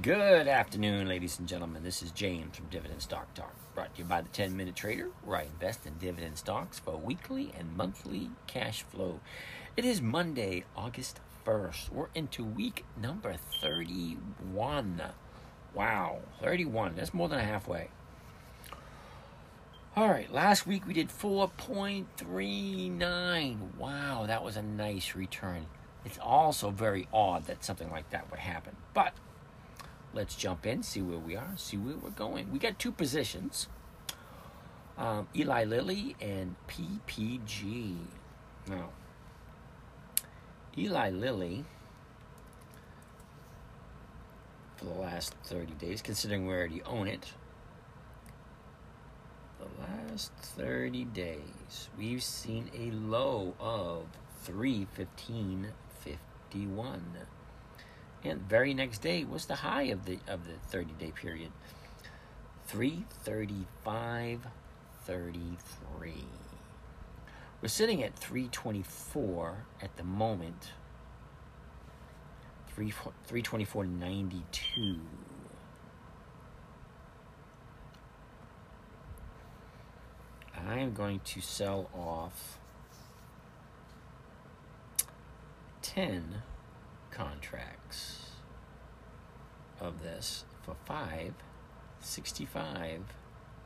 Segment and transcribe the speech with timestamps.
[0.00, 1.82] Good afternoon, ladies and gentlemen.
[1.82, 5.10] This is James from Dividend Stock Talk, brought to you by the 10 Minute Trader,
[5.22, 9.20] where I invest in dividend stocks for weekly and monthly cash flow.
[9.76, 11.90] It is Monday, August 1st.
[11.90, 15.02] We're into week number 31.
[15.74, 16.94] Wow, 31.
[16.96, 17.90] That's more than halfway.
[19.96, 23.76] All right, last week we did 4.39.
[23.76, 25.66] Wow, that was a nice return.
[26.06, 28.74] It's also very odd that something like that would happen.
[28.94, 29.12] But
[30.12, 32.52] let's jump in, see where we are, see where we're going.
[32.52, 33.68] We got two positions
[34.98, 37.96] um, Eli Lilly and PPG.
[38.68, 38.90] Now,
[40.76, 41.64] Eli Lilly,
[44.76, 47.32] for the last 30 days, considering we already own it,
[49.58, 54.06] the last 30 days, we've seen a low of
[54.46, 57.00] 315.51
[58.24, 61.52] and very next day was the high of the of the 30 day period
[62.68, 64.38] 335.33
[67.60, 70.72] we're sitting at 324 at the moment.
[72.68, 72.92] 3
[73.28, 75.00] 324.92
[80.68, 82.58] I am going to sell off
[85.82, 86.42] 10
[87.10, 88.30] contracts
[89.80, 93.02] of this for 565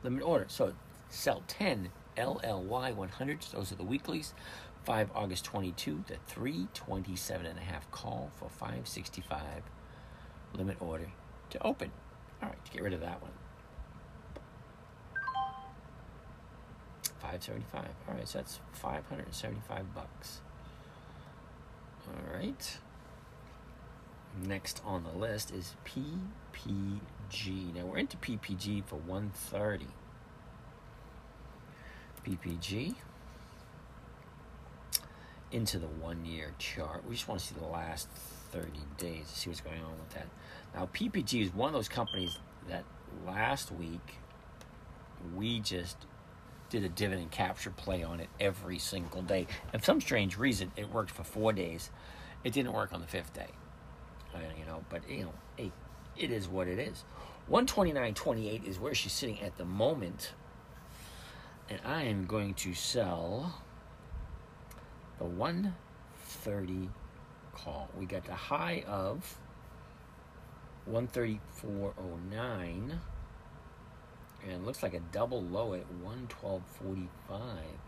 [0.03, 0.47] limit order.
[0.49, 0.75] So
[1.09, 4.35] sell 10 LLY 100s, those are the weeklies.
[4.85, 9.41] 5 August 22 to 327 and a half call for 565
[10.55, 11.09] limit order
[11.51, 11.91] to open.
[12.43, 13.31] All right, to get rid of that one.
[17.21, 17.89] 575.
[18.09, 20.41] All right, so that's 575 bucks.
[22.09, 22.79] All right.
[24.41, 27.75] Next on the list is PPG.
[27.75, 29.87] Now we're into PPG for 130.
[32.27, 32.95] PPG
[35.51, 37.05] into the one year chart.
[37.07, 38.09] We just want to see the last
[38.53, 40.27] 30 days to see what's going on with that.
[40.75, 42.85] Now, PPG is one of those companies that
[43.27, 44.19] last week
[45.35, 45.97] we just
[46.71, 49.47] did a dividend capture play on it every single day.
[49.73, 51.91] And for some strange reason, it worked for four days.
[52.45, 53.49] It didn't work on the fifth day.
[54.35, 55.73] You know, but you know, hey,
[56.17, 57.05] it is what it is.
[57.51, 60.33] 129.28 is where she's sitting at the moment.
[61.69, 63.61] And I am going to sell
[65.19, 66.89] the 130
[67.53, 67.89] call.
[67.99, 69.39] We got the high of
[70.91, 72.99] 134.09
[74.49, 77.09] and looks like a double low at 112.45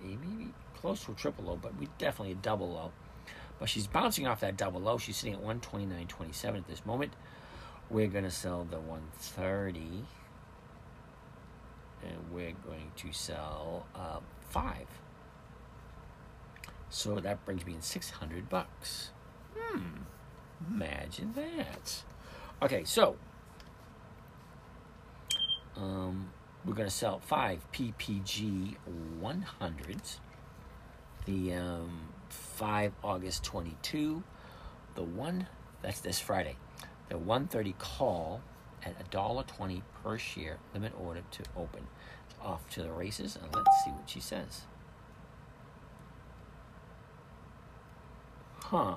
[0.03, 2.93] maybe close to a triple low but we definitely a double low
[3.59, 4.99] but she's bouncing off that double low.
[4.99, 7.13] She's sitting at 129.27 at this moment.
[7.91, 10.05] We're going to sell the 130
[12.03, 14.21] and we're going to sell uh,
[14.51, 14.87] five.
[16.89, 19.11] So that brings me in 600 bucks.
[19.57, 20.03] Hmm.
[20.69, 22.03] Imagine that.
[22.63, 23.17] Okay so
[25.77, 26.31] um,
[26.65, 28.77] we're going to sell five PPG
[29.21, 30.19] 100s.
[31.27, 34.23] The um, 5 August 22.
[34.95, 35.49] The one,
[35.83, 36.57] that's this Friday.
[37.09, 38.41] The 130 call
[38.85, 41.87] at $1.20 per share, limit order to open.
[42.43, 44.63] Off to the races, and let's see what she says.
[48.61, 48.97] Huh.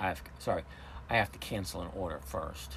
[0.00, 0.64] I've, sorry,
[1.10, 2.76] I have to cancel an order first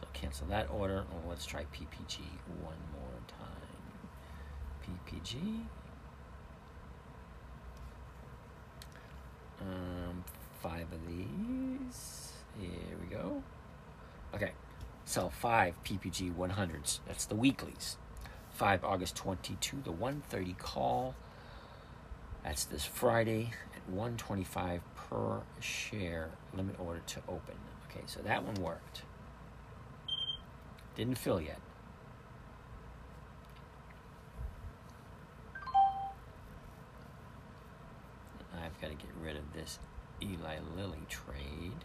[0.00, 1.04] So cancel that order.
[1.12, 2.18] Oh, let's try PPG
[2.62, 3.62] one more time.
[4.82, 5.64] PPG.
[9.62, 10.24] Um,
[10.60, 12.32] five of these.
[12.60, 13.42] Here we go.
[14.34, 14.52] Okay,
[15.04, 17.00] sell five PPG 100s.
[17.06, 17.96] That's the weeklies.
[18.54, 21.14] 5 August 22, the 130 call.
[22.44, 27.54] That's this Friday at 125 per share limit order to open.
[27.90, 29.02] Okay, so that one worked.
[30.96, 31.58] Didn't fill yet.
[38.54, 39.78] I've got to get rid of this
[40.20, 41.84] Eli Lilly trade.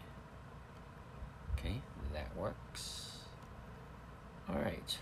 [1.53, 1.81] Okay,
[2.13, 3.19] that works.
[4.49, 4.97] All right.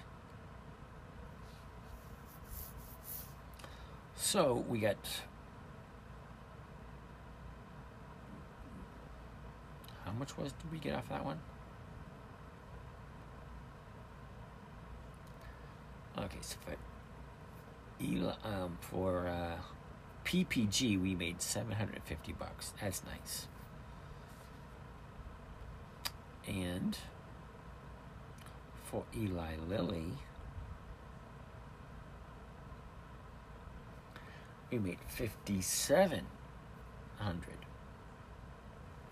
[4.15, 4.97] So we got
[10.03, 11.39] how much was did we get off that one?
[16.17, 16.75] Okay, so for
[18.03, 19.57] Eli, um, for uh,
[20.25, 22.73] PPG, we made 750 bucks.
[22.81, 23.47] That's nice.
[26.47, 26.97] And
[28.83, 30.13] for Eli Lilly,
[34.71, 36.25] we made 5,700.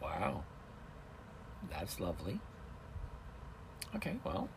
[0.02, 0.44] Wow.
[1.70, 2.40] That's lovely.
[3.96, 4.50] Okay, well,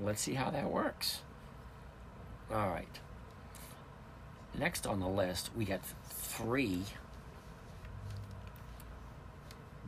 [0.00, 1.22] let's see how that works.
[2.52, 3.00] All right.
[4.58, 6.82] Next on the list, we got three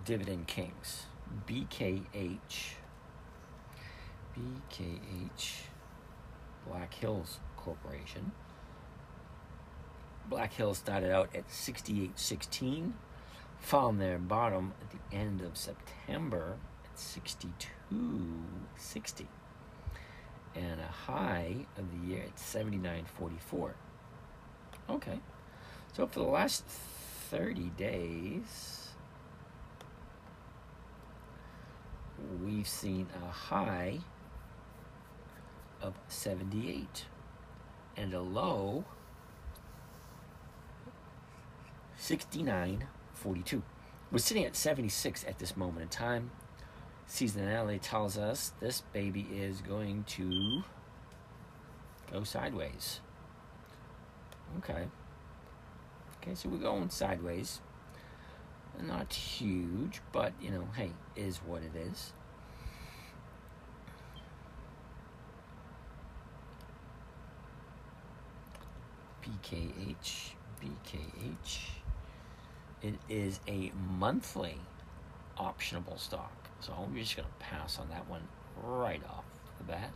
[0.04, 1.06] Dividend Kings.
[1.46, 2.74] BKH.
[4.36, 5.52] BKH.
[6.66, 8.32] Black Hills Corporation.
[10.28, 12.92] Black Hills started out at 68.16,
[13.58, 19.26] found their bottom at the end of September at 62.60,
[20.54, 23.74] and a high of the year at 79.44.
[24.88, 25.18] Okay,
[25.94, 26.64] so for the last
[27.30, 28.90] 30 days,
[32.42, 34.00] we've seen a high
[35.80, 37.06] of 78
[37.96, 38.84] and a low
[41.98, 43.62] 69.42.
[44.12, 46.30] We're sitting at 76 at this moment in time.
[47.08, 50.62] Seasonality tells us this baby is going to
[52.12, 53.00] go sideways.
[54.58, 54.84] Okay.
[56.22, 57.60] Okay, so we're going sideways.
[58.82, 62.12] Not huge, but you know, hey, is what it is.
[69.22, 71.58] BKH, BKH.
[72.82, 74.56] It is a monthly
[75.38, 76.32] optionable stock.
[76.60, 78.22] So I'm just going to pass on that one
[78.62, 79.24] right off
[79.58, 79.90] the bat.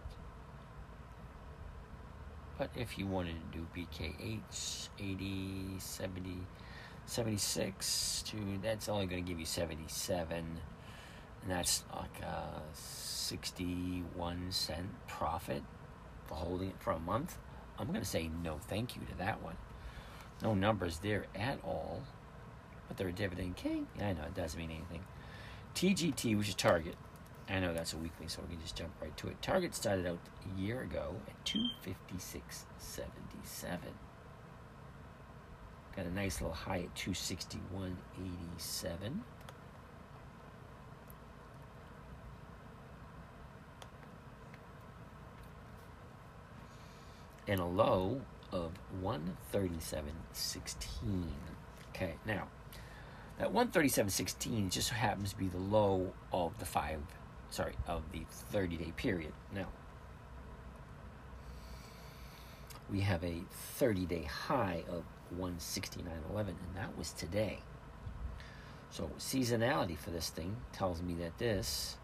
[2.58, 6.38] But if you wanted to do BKH 80, 70,
[7.06, 14.88] 76 to that's only going to give you 77 and that's like a 61 cent
[15.06, 15.62] profit
[16.26, 17.38] for holding it for a month.
[17.78, 19.56] I'm going to say no thank you to that one.
[20.42, 22.02] No numbers there at all.
[22.88, 23.86] But they're a dividend king.
[24.00, 25.04] I know it doesn't mean anything.
[25.74, 26.96] Tgt which is target
[27.48, 30.06] i know that's a weekly so we can just jump right to it target started
[30.06, 33.78] out a year ago at 256.77
[35.98, 39.18] Got a nice little high at 261.87.
[47.48, 48.20] And a low
[48.52, 48.70] of
[49.02, 51.24] 137.16.
[51.88, 52.46] Okay, now
[53.40, 57.00] that 137.16 just happens to be the low of the five,
[57.50, 59.32] sorry, of the 30 day period.
[59.54, 59.68] Now,
[62.90, 65.04] we have a 30 day high of
[65.38, 67.58] 169.11, and that was today.
[68.90, 71.98] So, seasonality for this thing tells me that this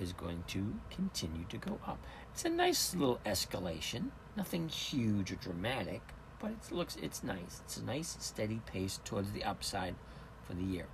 [0.00, 1.98] is going to continue to go up.
[2.32, 6.00] It's a nice little escalation, nothing huge or dramatic,
[6.40, 7.60] but it looks it's nice.
[7.64, 9.94] It's a nice steady pace towards the upside
[10.42, 10.86] for the year.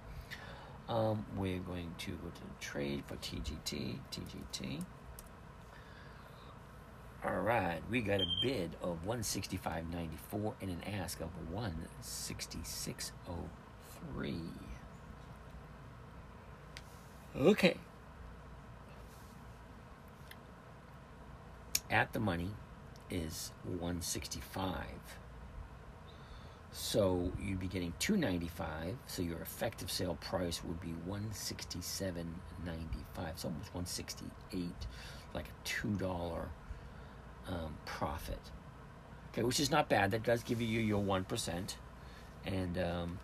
[0.90, 4.82] Um, we're going to go to the trade for TGT, TGT.
[7.24, 14.40] All right, we got a bid of 165.94 and an ask of 166.03.
[17.36, 17.76] Okay.
[21.88, 22.50] At the money
[23.10, 24.86] is 165.
[26.72, 32.24] So you'd be getting 295, so your effective sale price would be 167.95.
[33.28, 34.70] It's almost 168,
[35.34, 36.48] like a $2
[37.48, 38.38] um, profit.
[39.32, 40.10] Okay, which is not bad.
[40.10, 41.76] That does give you your one percent,
[42.44, 43.18] and um,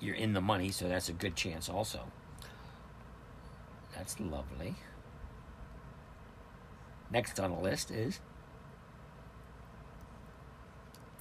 [0.00, 1.68] you're in the money, so that's a good chance.
[1.68, 2.00] Also,
[3.94, 4.74] that's lovely.
[7.10, 8.20] Next on the list is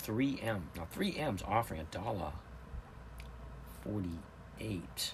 [0.06, 0.62] 3M.
[0.76, 2.34] Now 3M's offering a dollar
[3.84, 5.14] forty-eight.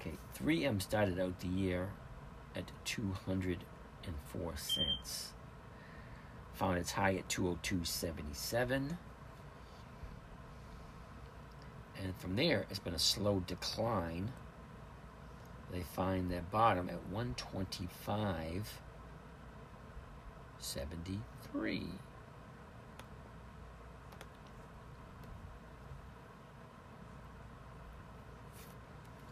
[0.00, 1.90] Okay, 3M started out the year
[2.56, 5.32] at 204 cents.
[6.54, 8.96] Found its high at 202.77.
[12.02, 14.32] And from there, it's been a slow decline.
[15.70, 17.10] They find their bottom at
[20.60, 21.82] 125.73.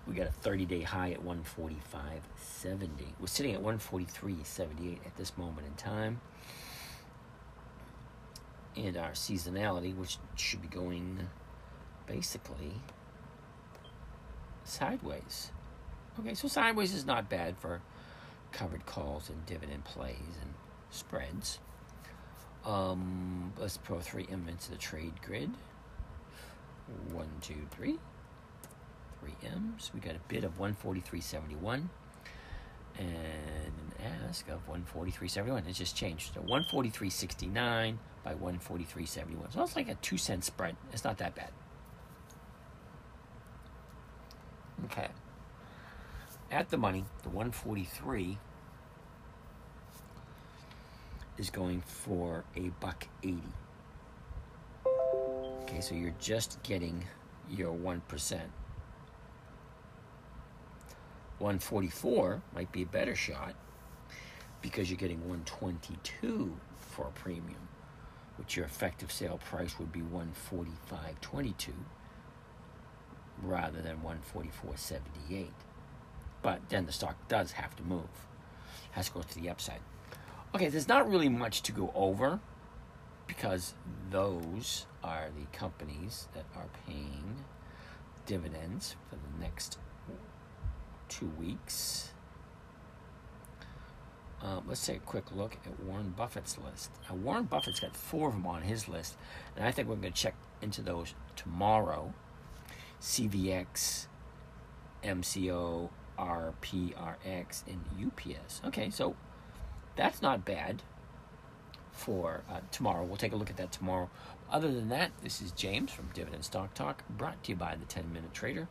[0.07, 2.89] We got a 30 day high at 145.70.
[3.21, 6.21] We're sitting at 143.78 at this moment in time.
[8.75, 11.29] And our seasonality, which should be going
[12.07, 12.73] basically
[14.65, 15.51] sideways.
[16.21, 17.83] Okay, so sideways is not bad for
[18.51, 20.55] covered calls and dividend plays and
[20.91, 21.59] spreads.
[22.65, 25.51] Um, let's throw three M into the trade grid.
[27.13, 27.99] One, two, three.
[29.21, 29.91] Three M's.
[29.95, 31.89] We got a bid of 143.71
[32.99, 33.09] and
[33.99, 35.69] an ask of 143.71.
[35.69, 36.35] It just changed.
[36.35, 39.53] So 143.69 by 143.71.
[39.53, 40.77] So it's like a two cent spread.
[40.93, 41.51] It's not that bad.
[44.87, 45.09] Okay.
[46.51, 48.39] At the money, the 143
[51.39, 53.41] is going for a buck 80.
[55.63, 57.05] Okay, so you're just getting
[57.49, 58.01] your 1%.
[61.39, 63.55] 144 might be a better shot
[64.61, 67.69] because you're getting 122 for a premium,
[68.37, 71.73] which your effective sale price would be 145.22
[73.43, 75.47] rather than 144.78.
[76.43, 78.27] But then the stock does have to move,
[78.93, 79.81] has to go to the upside.
[80.55, 82.41] Okay, there's not really much to go over
[83.27, 83.75] because
[84.11, 87.45] those are the companies that are paying
[88.25, 89.79] dividends for the next
[91.09, 92.11] two weeks.
[94.41, 96.91] Um, let's take a quick look at Warren Buffett's list.
[97.09, 99.17] Now, Warren Buffett's got four of them on his list,
[99.57, 102.15] and I think we're going to check into those tomorrow.
[103.03, 104.07] CVX,
[105.05, 108.63] MCO, RPRX, and UPS.
[108.65, 109.15] Okay, so
[109.99, 110.81] that's not bad
[111.91, 113.05] for uh, tomorrow.
[113.05, 114.09] We'll take a look at that tomorrow.
[114.49, 117.85] Other than that, this is James from Dividend Stock Talk, brought to you by the
[117.85, 118.69] 10 Minute Trader,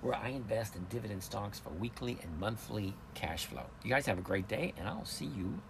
[0.00, 3.64] where I invest in dividend stocks for weekly and monthly cash flow.
[3.82, 5.60] You guys have a great day, and I'll see you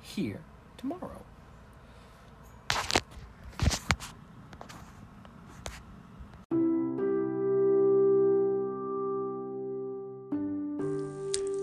[0.00, 0.40] here
[0.78, 1.22] tomorrow.